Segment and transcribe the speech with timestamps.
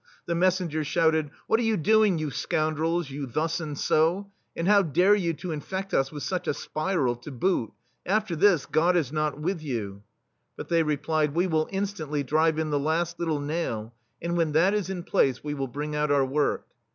[0.25, 4.31] The messengers shouted: "What are you doingj you scoundrels, you thus and so?
[4.55, 7.71] And how dare you to infeft us with such a spiral, to boot?
[8.03, 10.01] After this, God is not with you!
[10.29, 14.73] '* But they replied:" We will instantly drive in the last little nail, and when that
[14.73, 16.65] is in place, we will bring out our work."